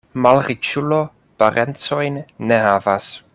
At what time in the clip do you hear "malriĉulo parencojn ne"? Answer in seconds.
0.25-2.61